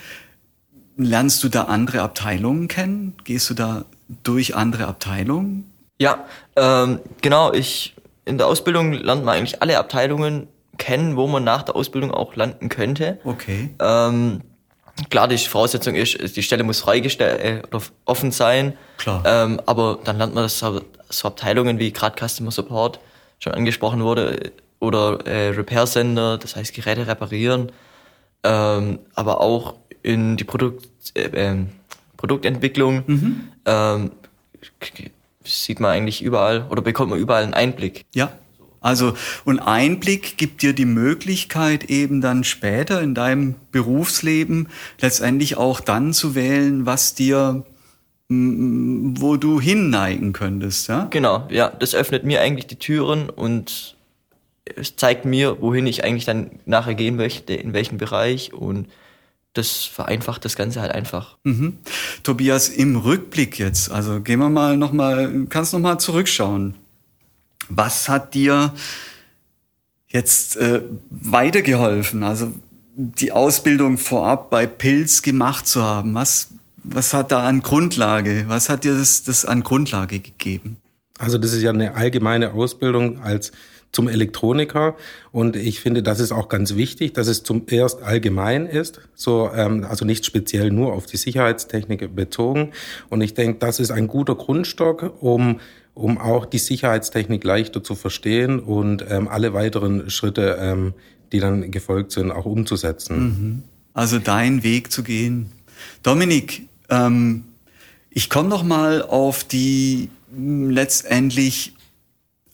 lernst 0.99 1.43
du 1.43 1.49
da 1.49 1.65
andere 1.65 2.03
Abteilungen 2.03 2.69
kennen? 2.69 3.15
Gehst 3.25 3.49
du 3.49 3.55
da 3.55 3.87
durch 4.23 4.55
andere 4.55 4.87
Abteilungen? 4.87 5.73
Ja, 5.99 6.27
ähm, 6.57 7.01
genau, 7.23 7.53
ich 7.53 7.95
in 8.25 8.37
der 8.37 8.47
Ausbildung 8.47 8.93
lernt 8.93 9.25
man 9.25 9.39
eigentlich 9.39 9.63
alle 9.63 9.79
Abteilungen 9.79 10.49
kennen, 10.77 11.17
wo 11.17 11.27
man 11.27 11.45
nach 11.45 11.63
der 11.63 11.77
Ausbildung 11.77 12.11
auch 12.11 12.37
landen 12.37 12.69
könnte. 12.69 13.19
Okay. 13.25 13.71
Ähm, 13.81 14.43
klar, 15.09 15.29
die 15.29 15.39
Voraussetzung 15.39 15.95
ist, 15.95 16.37
die 16.37 16.43
Stelle 16.43 16.63
muss 16.63 16.81
freigestellt 16.81 17.41
äh, 17.41 17.63
oder 17.67 17.83
offen 18.05 18.31
sein. 18.31 18.77
Klar. 18.99 19.23
Ähm, 19.25 19.61
aber 19.67 19.99
dann 20.05 20.19
lernt 20.19 20.35
man 20.35 20.45
das 20.45 20.59
so, 20.59 20.83
so 21.09 21.29
Abteilungen 21.29 21.79
wie 21.79 21.93
gerade 21.93 22.17
Customer 22.29 22.51
Support 22.51 23.01
schon 23.39 23.55
angesprochen 23.55 24.03
wurde 24.03 24.53
oder 24.81 25.27
äh, 25.27 25.49
Repair 25.51 25.87
Center, 25.87 26.39
das 26.39 26.55
heißt 26.55 26.75
Geräte 26.75 27.07
reparieren, 27.07 27.73
ähm, 28.45 29.01
aber 29.15 29.41
auch 29.41 29.75
in 30.03 30.37
die 30.37 30.45
Produkt, 30.45 30.89
äh, 31.15 31.31
ähm, 31.35 31.69
Produktentwicklung 32.17 33.47
ähm, 33.67 34.11
k- 34.81 35.11
sieht 35.45 35.81
man 35.81 35.93
eigentlich 35.93 36.23
überall 36.23 36.67
oder 36.71 36.83
bekommt 36.83 37.11
man 37.11 37.19
überall 37.19 37.43
einen 37.43 37.55
Einblick. 37.55 38.05
Ja. 38.15 38.33
Also, 38.81 39.15
und 39.45 39.59
Einblick 39.59 40.37
gibt 40.37 40.63
dir 40.63 40.73
die 40.73 40.85
Möglichkeit 40.85 41.85
eben 41.85 42.21
dann 42.21 42.45
später 42.45 43.03
in 43.03 43.15
deinem 43.15 43.57
Berufsleben 43.73 44.69
letztendlich 45.01 45.57
auch 45.57 45.81
dann 45.81 46.13
zu 46.13 46.35
wählen, 46.35 46.87
was 46.87 47.15
dir, 47.15 47.65
wo 48.29 49.37
du 49.37 49.61
hinneigen 49.61 50.33
könntest, 50.33 50.89
ja? 50.89 51.09
Genau, 51.11 51.49
ja. 51.51 51.71
Das 51.71 51.95
öffnet 51.95 52.25
mir 52.25 52.41
eigentlich 52.41 52.67
die 52.67 52.77
Türen 52.77 53.31
und 53.31 53.97
es 54.77 54.97
zeigt 54.97 55.25
mir, 55.25 55.61
wohin 55.61 55.87
ich 55.87 56.05
eigentlich 56.05 56.27
dann 56.27 56.51
nachher 56.67 56.95
gehen 56.95 57.17
möchte, 57.17 57.55
in 57.55 57.73
welchen 57.73 57.97
Bereich 57.99 58.53
und 58.53 58.87
das 59.55 59.85
vereinfacht 59.85 60.45
das 60.45 60.57
Ganze 60.57 60.81
halt 60.81 60.93
einfach. 60.93 61.37
Mhm. 61.45 61.79
Tobias, 62.23 62.69
im 62.69 62.97
Rückblick 62.97 63.59
jetzt, 63.59 63.91
also 63.91 64.21
gehen 64.21 64.39
wir 64.39 64.51
mal 64.51 64.77
nochmal, 64.77 65.47
kannst 65.49 65.73
noch 65.73 65.81
mal 65.81 65.99
zurückschauen. 65.99 66.75
Was 67.69 68.09
hat 68.09 68.35
dir 68.35 68.73
jetzt 70.09 70.57
äh, 70.57 70.83
weitergeholfen? 71.11 72.23
Also 72.23 72.53
die 72.97 73.33
Ausbildung 73.33 73.99
vorab 73.99 74.51
bei 74.51 74.67
Pilz 74.67 75.23
gemacht 75.23 75.67
zu 75.67 75.83
haben. 75.83 76.15
Was, 76.15 76.49
was 76.77 77.15
hat 77.15 77.31
da 77.31 77.47
an 77.47 77.63
Grundlage, 77.63 78.45
was 78.49 78.69
hat 78.69 78.85
dir 78.85 78.97
das, 78.97 79.23
das 79.23 79.45
an 79.45 79.63
Grundlage 79.63 80.21
gegeben? 80.21 80.79
Also 81.19 81.37
das 81.37 81.53
ist 81.53 81.63
ja 81.63 81.71
eine 81.71 81.95
allgemeine 81.95 82.53
Ausbildung 82.53 83.23
als 83.23 83.53
zum 83.93 84.09
Elektroniker 84.09 84.97
und 85.33 85.57
ich 85.57 85.81
finde, 85.81 86.03
das 86.03 86.21
ist 86.21 86.33
auch 86.33 86.49
ganz 86.49 86.75
wichtig, 86.77 87.15
dass 87.15 87.27
es 87.27 87.43
zum 87.43 87.63
erst 87.69 88.03
allgemein 88.03 88.67
ist, 88.67 89.01
so 89.15 89.51
ähm, 89.55 89.85
also 89.89 90.05
nicht 90.05 90.27
speziell 90.27 90.71
nur 90.71 90.93
auf 90.93 91.07
die 91.07 91.17
Sicherheitstechnik 91.17 92.15
bezogen 92.15 92.73
und 93.09 93.21
ich 93.23 93.35
denke, 93.35 93.59
das 93.59 93.81
ist 93.81 93.91
ein 93.91 94.07
guter 94.07 94.35
Grundstock, 94.35 95.15
um 95.21 95.61
um 95.99 96.17
auch 96.17 96.47
die 96.47 96.59
Sicherheitstechnik 96.59 97.43
leichter 97.43 97.83
zu 97.83 97.97
verstehen 97.97 98.61
und 98.61 99.05
ähm, 99.09 99.27
alle 99.27 99.53
weiteren 99.53 100.11
Schritte, 100.11 100.57
ähm, 100.61 100.95
die 101.33 101.41
dann 101.41 101.73
gefolgt 101.73 102.13
sind, 102.13 102.31
auch 102.31 102.45
umzusetzen. 102.45 103.19
Mhm. 103.19 103.63
Also 103.95 104.21
deinen 104.21 104.63
Weg 104.63 104.93
zu 104.93 105.03
gehen. 105.03 105.51
Dominik, 106.05 106.69
ähm, 106.89 107.45
ich 108.11 108.31
komme 108.31 108.49
noch 108.49 108.63
mal 108.63 109.03
auf 109.03 109.43
die 109.43 110.09
letztendlich 110.37 111.75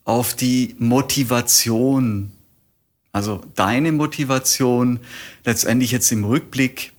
auf 0.04 0.34
die 0.34 0.76
Motivation, 0.78 2.30
also 3.12 3.42
deine 3.54 3.92
Motivation 3.92 5.00
letztendlich 5.44 5.92
jetzt 5.92 6.10
im 6.12 6.24
Rückblick 6.24 6.92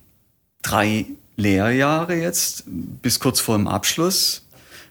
drei 0.62 1.06
Lehrjahre 1.36 2.16
jetzt 2.16 2.64
bis 2.66 3.20
kurz 3.20 3.40
vor 3.40 3.56
dem 3.56 3.68
Abschluss. 3.68 4.46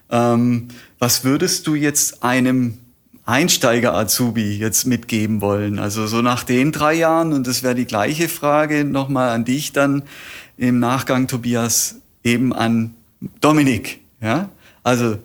Ähm, 0.10 0.70
was 1.00 1.24
würdest 1.24 1.68
du 1.68 1.76
jetzt 1.76 2.24
einem 2.24 2.78
Einsteiger-Azubi 3.26 4.58
jetzt 4.58 4.86
mitgeben 4.86 5.42
wollen? 5.42 5.80
Also 5.80 6.06
so 6.08 6.22
nach 6.22 6.44
den 6.44 6.72
drei 6.72 6.94
Jahren, 6.94 7.34
und 7.34 7.48
das 7.48 7.64
wäre 7.64 7.76
die 7.76 7.86
gleiche 7.86 8.30
Frage 8.30 8.86
nochmal 8.86 9.32
an 9.32 9.46
dich 9.46 9.74
dann 9.74 10.04
im 10.58 10.80
Nachgang, 10.80 11.28
Tobias, 11.28 11.96
eben 12.24 12.54
an 12.54 12.94
Dominik. 13.42 14.00
Ja? 14.22 14.50
Also 14.84 15.18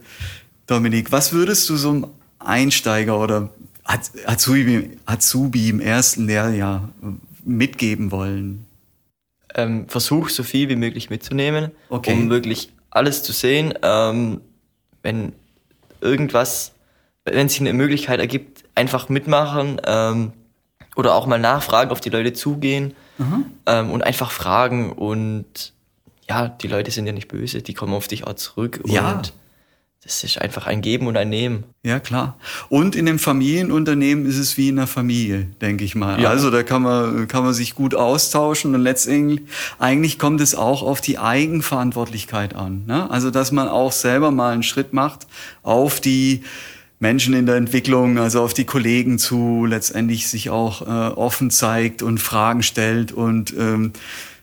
Dominik, 0.66 1.12
was 1.12 1.32
würdest 1.32 1.68
du 1.68 1.76
so 1.76 2.10
Einsteiger 2.40 3.20
oder 3.20 3.50
Azubi, 3.84 4.98
Azubi 5.04 5.68
im 5.68 5.80
ersten 5.80 6.26
Lehrjahr 6.26 6.88
mitgeben 7.44 8.10
wollen? 8.10 8.66
Ähm, 9.54 9.88
versuch 9.88 10.28
so 10.28 10.42
viel 10.42 10.68
wie 10.68 10.76
möglich 10.76 11.10
mitzunehmen, 11.10 11.70
okay. 11.88 12.12
um 12.12 12.30
wirklich 12.30 12.70
alles 12.90 13.22
zu 13.22 13.32
sehen. 13.32 13.74
Ähm, 13.82 14.40
wenn 15.02 15.32
irgendwas, 16.00 16.72
wenn 17.24 17.48
sich 17.48 17.60
eine 17.60 17.72
Möglichkeit 17.72 18.20
ergibt, 18.20 18.64
einfach 18.74 19.08
mitmachen 19.08 19.80
ähm, 19.84 20.32
oder 20.96 21.14
auch 21.14 21.26
mal 21.26 21.38
nachfragen, 21.38 21.90
auf 21.90 22.00
die 22.00 22.10
Leute 22.10 22.32
zugehen 22.32 22.94
mhm. 23.18 23.46
ähm, 23.66 23.90
und 23.90 24.02
einfach 24.02 24.30
fragen 24.30 24.92
und 24.92 25.72
ja, 26.28 26.48
die 26.48 26.68
Leute 26.68 26.92
sind 26.92 27.06
ja 27.06 27.12
nicht 27.12 27.28
böse, 27.28 27.60
die 27.60 27.74
kommen 27.74 27.92
auf 27.92 28.06
dich 28.06 28.24
auch 28.26 28.34
zurück 28.34 28.80
ja. 28.86 29.16
und 29.16 29.32
das 30.02 30.24
ist 30.24 30.40
einfach 30.40 30.66
ein 30.66 30.80
Geben 30.80 31.08
und 31.08 31.18
ein 31.18 31.28
Nehmen. 31.28 31.64
Ja, 31.82 32.00
klar. 32.00 32.38
Und 32.70 32.96
in 32.96 33.06
einem 33.06 33.18
Familienunternehmen 33.18 34.24
ist 34.24 34.38
es 34.38 34.56
wie 34.56 34.70
in 34.70 34.78
einer 34.78 34.86
Familie, 34.86 35.48
denke 35.60 35.84
ich 35.84 35.94
mal. 35.94 36.22
Ja. 36.22 36.30
Also 36.30 36.50
da 36.50 36.62
kann 36.62 36.80
man, 36.80 37.28
kann 37.28 37.44
man 37.44 37.52
sich 37.52 37.74
gut 37.74 37.94
austauschen 37.94 38.74
und 38.74 38.80
letztendlich, 38.80 39.42
eigentlich 39.78 40.18
kommt 40.18 40.40
es 40.40 40.54
auch 40.54 40.82
auf 40.82 41.02
die 41.02 41.18
Eigenverantwortlichkeit 41.18 42.56
an. 42.56 42.84
Ne? 42.86 43.10
Also, 43.10 43.30
dass 43.30 43.52
man 43.52 43.68
auch 43.68 43.92
selber 43.92 44.30
mal 44.30 44.54
einen 44.54 44.62
Schritt 44.62 44.94
macht 44.94 45.26
auf 45.62 46.00
die 46.00 46.44
Menschen 46.98 47.34
in 47.34 47.44
der 47.44 47.56
Entwicklung, 47.56 48.18
also 48.18 48.42
auf 48.42 48.54
die 48.54 48.64
Kollegen 48.64 49.18
zu, 49.18 49.66
letztendlich 49.66 50.28
sich 50.28 50.48
auch 50.48 50.80
äh, 50.80 51.14
offen 51.14 51.50
zeigt 51.50 52.02
und 52.02 52.18
Fragen 52.18 52.62
stellt. 52.62 53.12
Und 53.12 53.54
ähm, 53.58 53.92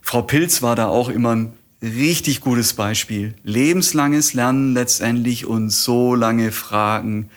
Frau 0.04 0.22
Pilz 0.22 0.62
war 0.62 0.76
da 0.76 0.88
auch 0.88 1.10
immer 1.10 1.36
ein 1.36 1.54
richtig 1.82 2.42
gutes 2.42 2.74
Beispiel. 2.74 3.36
Lebenslanges 3.44 4.34
Lernen 4.34 4.74
letztendlich 4.74 5.46
und 5.46 5.70
so 5.70 6.16
lange 6.16 6.52
fragen, 6.52 7.30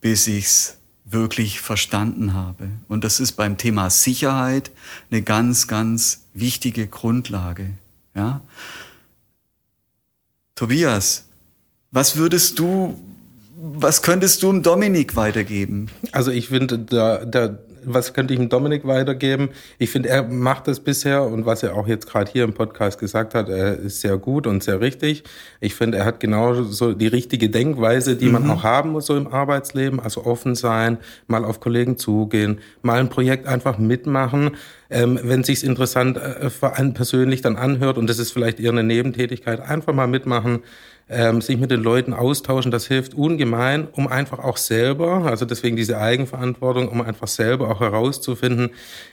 bis 0.00 0.26
ich's 0.26 0.76
wirklich 1.04 1.60
verstanden 1.60 2.34
habe. 2.34 2.68
Und 2.86 3.04
das 3.04 3.18
ist 3.20 3.32
beim 3.32 3.56
Thema 3.56 3.90
Sicherheit 3.90 4.70
eine 5.10 5.22
ganz, 5.22 5.66
ganz 5.66 6.24
wichtige 6.34 6.86
Grundlage. 6.86 7.70
Ja? 8.14 8.42
Tobias, 10.54 11.24
was 11.90 12.16
würdest 12.16 12.58
du, 12.58 12.98
was 13.56 14.02
könntest 14.02 14.42
du 14.42 14.52
dem 14.52 14.62
Dominik 14.62 15.16
weitergeben? 15.16 15.88
Also 16.12 16.30
ich 16.30 16.48
finde, 16.48 16.78
da, 16.78 17.24
da 17.24 17.58
was 17.92 18.14
könnte 18.14 18.34
ich 18.34 18.40
dem 18.40 18.48
Dominik 18.48 18.86
weitergeben? 18.86 19.50
Ich 19.78 19.90
finde, 19.90 20.08
er 20.08 20.22
macht 20.22 20.68
das 20.68 20.80
bisher 20.80 21.22
und 21.22 21.46
was 21.46 21.62
er 21.62 21.74
auch 21.74 21.86
jetzt 21.86 22.06
gerade 22.06 22.30
hier 22.30 22.44
im 22.44 22.52
Podcast 22.52 22.98
gesagt 22.98 23.34
hat, 23.34 23.48
er 23.48 23.76
ist 23.76 24.00
sehr 24.00 24.16
gut 24.16 24.46
und 24.46 24.62
sehr 24.62 24.80
richtig. 24.80 25.24
Ich 25.60 25.74
finde, 25.74 25.98
er 25.98 26.04
hat 26.04 26.20
genau 26.20 26.62
so 26.62 26.92
die 26.92 27.06
richtige 27.06 27.50
Denkweise, 27.50 28.16
die 28.16 28.26
mhm. 28.26 28.32
man 28.32 28.50
auch 28.50 28.62
haben 28.62 28.90
muss 28.90 29.06
so 29.06 29.16
im 29.16 29.26
Arbeitsleben. 29.26 30.00
Also 30.00 30.24
offen 30.24 30.54
sein, 30.54 30.98
mal 31.26 31.44
auf 31.44 31.60
Kollegen 31.60 31.96
zugehen, 31.96 32.60
mal 32.82 33.00
ein 33.00 33.08
Projekt 33.08 33.46
einfach 33.46 33.78
mitmachen. 33.78 34.52
Ähm, 34.90 35.18
wenn 35.22 35.44
sich's 35.44 35.62
interessant 35.62 36.16
äh, 36.16 36.48
für 36.50 36.76
einen 36.76 36.94
persönlich 36.94 37.42
dann 37.42 37.56
anhört 37.56 37.98
und 37.98 38.08
das 38.08 38.18
ist 38.18 38.32
vielleicht 38.32 38.60
eher 38.60 38.70
eine 38.70 38.82
Nebentätigkeit, 38.82 39.60
einfach 39.60 39.92
mal 39.92 40.06
mitmachen 40.06 40.60
ähm, 41.08 41.40
sich 41.40 41.58
mit 41.58 41.70
den 41.70 41.82
Leuten 41.82 42.12
austauschen, 42.12 42.70
das 42.70 42.86
hilft 42.86 43.14
ungemein, 43.14 43.88
um 43.92 44.08
einfach 44.08 44.38
auch 44.38 44.56
selber, 44.56 45.24
also 45.24 45.44
deswegen 45.44 45.76
diese 45.76 45.98
Eigenverantwortung, 45.98 46.88
um 46.88 47.00
einfach 47.00 47.28
selber 47.28 47.70
auch 47.70 47.80
herauszufinden, 47.80 48.70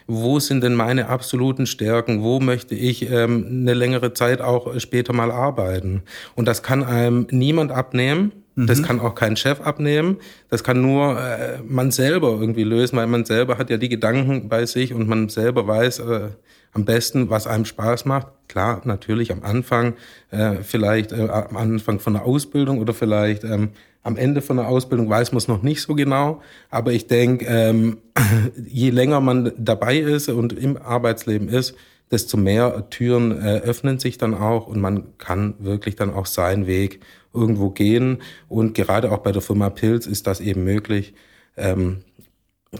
wo 0.08 0.40
sind 0.40 0.64
denn 0.64 0.76
meine 0.76 1.08
absoluten 1.08 1.66
Stärken, 1.66 2.22
wo 2.22 2.40
möchte 2.40 2.76
ich 2.76 3.10
ähm, 3.10 3.46
eine 3.50 3.74
längere 3.74 4.14
Zeit 4.14 4.42
auch 4.42 4.78
später 4.80 5.14
mal 5.14 5.32
arbeiten. 5.32 6.04
Und 6.36 6.48
das 6.48 6.64
kann 6.64 6.84
einem 6.84 7.28
niemand 7.32 7.72
abnehmen. 7.72 8.32
Das 8.58 8.80
mhm. 8.80 8.84
kann 8.84 9.00
auch 9.02 9.16
kein 9.16 9.36
Chef 9.36 9.60
abnehmen. 9.60 10.18
Das 10.50 10.64
kann 10.64 10.82
nur 10.82 11.20
äh, 11.20 11.60
man 11.68 11.92
selber 11.92 12.30
irgendwie 12.40 12.64
lösen, 12.64 12.96
weil 12.96 13.08
man 13.08 13.26
selber 13.26 13.58
hat 13.58 13.70
ja 13.70 13.76
die 13.76 13.90
Gedanken 13.90 14.48
bei 14.48 14.66
sich 14.66 14.94
und 14.94 15.10
man 15.10 15.28
selber 15.28 15.68
weiß, 15.68 16.00
äh, 16.00 16.30
am 16.76 16.86
besten, 16.86 17.30
was 17.30 17.48
einem 17.48 17.66
Spaß 17.66 18.06
macht. 18.06 18.28
Klar, 18.48 18.82
natürlich 18.84 19.32
am 19.32 19.44
Anfang, 19.44 19.94
äh, 20.30 20.58
vielleicht 20.62 21.14
äh, 21.14 21.28
am 21.30 21.58
Anfang 21.58 22.00
von 22.00 22.14
der 22.14 22.26
Ausbildung 22.26 22.80
oder 22.80 22.94
vielleicht 22.94 23.44
ähm, 23.44 23.70
am 24.04 24.18
Ende 24.18 24.42
von 24.42 24.58
der 24.58 24.68
Ausbildung 24.68 25.10
weiß 25.10 25.32
man 25.32 25.38
es 25.38 25.48
noch 25.48 25.64
nicht 25.64 25.82
so 25.82 25.96
genau. 25.96 26.42
Aber 26.70 26.92
ich 26.92 27.08
denke, 27.08 27.46
ähm, 27.46 27.98
je 28.68 28.90
länger 28.92 29.22
man 29.22 29.52
dabei 29.58 29.98
ist 29.98 30.30
und 30.30 30.54
im 30.54 30.78
Arbeitsleben 30.78 31.48
ist, 31.48 31.76
desto 32.12 32.38
mehr 32.38 32.90
Türen 32.90 33.32
äh, 33.32 33.62
öffnen 33.62 33.98
sich 33.98 34.18
dann 34.18 34.36
auch 34.36 34.68
und 34.68 34.80
man 34.80 35.18
kann 35.18 35.56
wirklich 35.60 35.96
dann 35.96 36.14
auch 36.14 36.28
seinen 36.28 36.68
Weg 36.68 37.00
irgendwo 37.34 37.70
gehen. 37.72 38.22
Und 38.48 38.76
gerade 38.76 39.12
auch 39.12 39.20
bei 39.20 39.32
der 39.32 39.42
Firma 39.42 39.70
Pilz 39.70 40.06
ist 40.06 40.28
das 40.28 40.40
eben 40.42 40.66
möglich. 40.66 41.16
Ähm, 41.58 42.04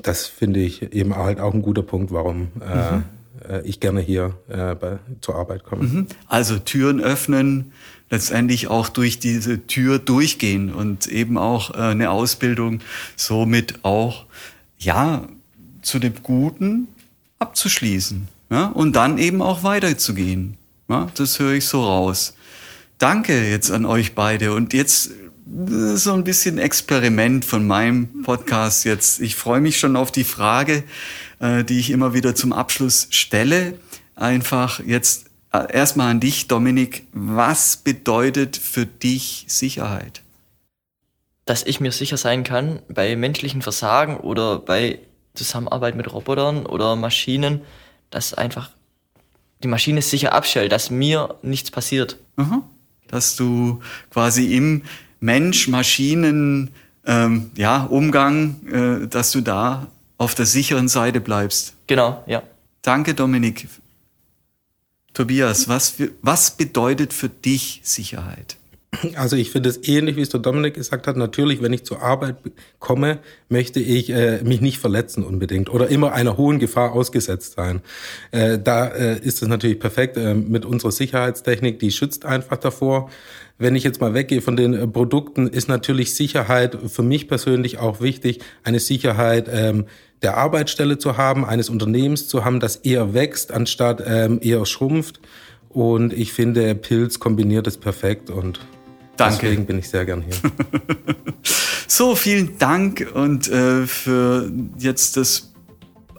das 0.04 0.28
finde 0.28 0.60
ich 0.60 0.94
eben 0.94 1.16
halt 1.16 1.40
auch 1.40 1.54
ein 1.54 1.62
guter 1.62 1.82
Punkt, 1.82 2.12
warum 2.12 2.52
äh, 2.62 2.98
mhm 2.98 3.04
ich 3.64 3.80
gerne 3.80 4.02
hier 4.02 4.36
äh, 4.50 4.76
bei, 4.76 5.00
zur 5.22 5.36
Arbeit 5.36 5.64
komme. 5.64 5.84
Mhm. 5.84 6.08
Also 6.28 6.60
Türen 6.60 7.02
öffnen, 7.02 7.72
letztendlich 8.10 8.68
auch 8.68 8.90
durch 8.90 9.20
diese 9.20 9.66
Tür 9.68 10.00
durchgehen 10.00 10.74
und 10.74 11.08
eben 11.08 11.38
auch 11.38 11.74
äh, 11.74 11.78
eine 11.78 12.12
Ausbildung 12.12 12.82
somit 13.16 13.80
auch 13.84 14.26
ja 14.78 15.28
zu 15.82 16.00
dem 16.00 16.14
Guten 16.22 16.88
abzuschließen 17.40 18.28
ja? 18.50 18.68
und 18.68 18.96
dann 18.96 19.18
eben 19.18 19.42
auch 19.42 19.64
weiterzugehen. 19.64 20.58
Ja? 20.90 21.10
Das 21.16 21.40
höre 21.40 21.54
ich 21.54 21.66
so 21.66 21.84
raus. 21.84 22.36
Danke 22.98 23.50
jetzt 23.50 23.72
an 23.72 23.86
euch 23.86 24.16
beide 24.16 24.54
und 24.54 24.74
jetzt 24.74 25.12
so 25.96 26.14
ein 26.14 26.24
bisschen 26.24 26.58
Experiment 26.58 27.46
von 27.46 27.68
meinem 27.68 28.24
Podcast 28.24 28.84
jetzt. 28.84 29.22
Ich 29.22 29.36
freue 29.36 29.62
mich 29.62 29.78
schon 29.78 29.96
auf 29.96 30.12
die 30.12 30.24
Frage, 30.24 30.84
äh, 31.40 31.64
die 31.64 31.80
ich 31.80 31.92
immer 31.92 32.14
wieder 32.14 32.36
zum 32.36 32.54
Abschluss 32.54 33.08
stelle. 33.12 33.78
Einfach 34.16 34.80
jetzt 34.80 35.28
äh, 35.52 35.72
erstmal 35.72 36.12
an 36.12 36.20
dich, 36.20 36.48
Dominik. 36.48 37.08
Was 37.12 37.78
bedeutet 37.78 38.58
für 38.58 38.86
dich 38.86 39.46
Sicherheit? 39.48 40.22
dass 41.46 41.64
ich 41.64 41.80
mir 41.80 41.92
sicher 41.92 42.18
sein 42.18 42.44
kann, 42.44 42.80
bei 42.90 43.16
menschlichen 43.16 43.62
Versagen 43.62 44.18
oder 44.18 44.60
bei 44.60 45.00
Zusammenarbeit 45.36 45.96
mit 45.96 46.12
Robotern 46.12 46.66
oder 46.66 46.96
Maschinen, 46.96 47.62
dass 48.10 48.34
einfach 48.34 48.72
die 49.64 49.68
Maschine 49.68 50.02
sicher 50.02 50.34
abstellt, 50.34 50.72
dass 50.72 50.90
mir 50.90 51.36
nichts 51.44 51.72
passiert. 51.72 52.18
Aha. 52.36 52.64
Dass 53.08 53.36
du 53.36 53.82
quasi 54.12 54.56
im 54.56 54.84
Mensch-Maschinen 55.20 56.72
ähm, 57.06 57.52
ja, 57.56 57.84
Umgang, 57.84 58.56
äh, 58.66 59.08
dass 59.08 59.32
du 59.32 59.42
da 59.42 59.88
auf 60.18 60.36
der 60.36 60.46
sicheren 60.46 60.88
Seite 60.88 61.22
bleibst. 61.22 61.74
Genau, 61.88 62.24
ja. 62.28 62.44
Danke, 62.82 63.14
Dominik. 63.14 63.68
Tobias, 65.14 65.68
was, 65.68 65.96
was 66.22 66.52
bedeutet 66.52 67.14
für 67.14 67.30
dich 67.30 67.82
Sicherheit? 67.84 68.58
Also 69.16 69.36
ich 69.36 69.52
finde 69.52 69.70
es 69.70 69.88
ähnlich, 69.88 70.16
wie 70.16 70.22
es 70.22 70.30
der 70.30 70.40
Dominik 70.40 70.74
gesagt 70.74 71.08
hat. 71.08 71.18
Natürlich, 71.18 71.62
wenn 71.62 71.74
ich 71.74 71.84
zur 71.84 72.02
Arbeit 72.02 72.38
komme, 72.80 73.20
möchte 73.50 73.80
ich 73.80 74.10
äh, 74.10 74.44
mich 74.44 74.62
nicht 74.62 74.80
verletzen 74.80 75.24
unbedingt 75.24 75.70
oder 75.70 75.88
immer 75.88 76.14
einer 76.14 76.38
hohen 76.38 76.60
Gefahr 76.60 76.94
ausgesetzt 76.94 77.54
sein. 77.56 77.82
Äh, 78.32 78.60
da 78.60 78.88
äh, 78.88 79.20
ist 79.20 79.42
es 79.42 79.48
natürlich 79.48 79.80
perfekt 79.80 80.18
äh, 80.18 80.34
mit 80.34 80.66
unserer 80.66 80.92
Sicherheitstechnik, 80.92 81.80
die 81.80 81.92
schützt 81.92 82.26
einfach 82.26 82.58
davor. 82.58 83.10
Wenn 83.58 83.76
ich 83.76 83.84
jetzt 83.84 84.02
mal 84.02 84.14
weggehe 84.14 84.42
von 84.42 84.58
den 84.58 84.74
äh, 84.74 84.88
Produkten, 84.88 85.48
ist 85.48 85.70
natürlich 85.70 86.14
Sicherheit 86.14 86.78
für 86.88 87.04
mich 87.04 87.28
persönlich 87.28 87.78
auch 87.78 88.02
wichtig, 88.02 88.40
eine 88.64 88.80
Sicherheit 88.80 89.50
ähm, 89.52 89.86
der 90.22 90.38
Arbeitsstelle 90.38 90.98
zu 90.98 91.18
haben, 91.18 91.46
eines 91.46 91.70
Unternehmens 91.70 92.28
zu 92.28 92.44
haben, 92.44 92.60
das 92.60 92.78
eher 92.78 93.14
wächst, 93.14 93.52
anstatt 93.52 94.04
ähm, 94.06 94.40
eher 94.42 94.66
schrumpft. 94.66 95.22
Und 95.70 96.14
ich 96.14 96.34
finde, 96.34 96.74
Pilz 96.76 97.20
kombiniert 97.20 97.68
es 97.68 97.78
perfekt 97.78 98.30
und 98.30 98.60
Danke. 99.18 99.40
Deswegen 99.42 99.66
bin 99.66 99.80
ich 99.80 99.90
sehr 99.90 100.06
gern 100.06 100.22
hier. 100.22 100.36
so, 101.88 102.16
vielen 102.16 102.58
Dank 102.58 103.08
und 103.14 103.48
äh, 103.48 103.88
für 103.88 104.52
jetzt 104.78 105.18
das 105.18 105.54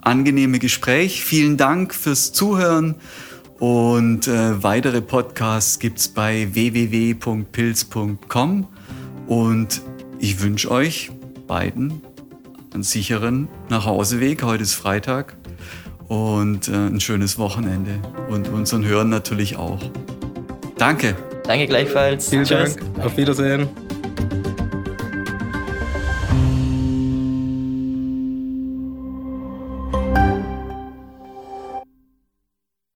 angenehme 0.00 0.58
Gespräch. 0.58 1.24
Vielen 1.24 1.56
Dank 1.56 1.94
fürs 1.94 2.32
Zuhören 2.32 2.96
und 3.58 4.28
äh, 4.28 4.62
weitere 4.62 5.00
Podcasts 5.00 5.78
gibt 5.78 5.98
es 5.98 6.08
bei 6.08 6.48
www.pilz.com 6.52 7.46
und 9.26 9.82
ich 10.18 10.40
wünsche 10.42 10.70
euch 10.70 11.10
beiden 11.46 12.02
einen 12.72 12.82
sicheren 12.82 13.48
Nachhauseweg. 13.68 14.42
Heute 14.42 14.62
ist 14.62 14.74
Freitag 14.74 15.36
und 16.08 16.68
äh, 16.68 16.72
ein 16.72 17.00
schönes 17.00 17.38
Wochenende 17.38 18.00
und 18.28 18.48
unseren 18.48 18.84
Hörern 18.84 19.08
natürlich 19.08 19.56
auch. 19.56 19.82
Danke. 20.76 21.16
Danke 21.46 21.66
gleichfalls. 21.66 22.28
Vielen 22.28 22.44
Tschüss. 22.44 22.76
Dank. 22.76 23.04
Auf 23.04 23.16
Wiedersehen. 23.16 23.68